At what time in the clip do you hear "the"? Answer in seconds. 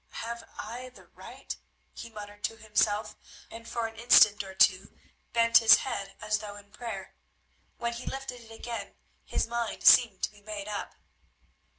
0.89-1.05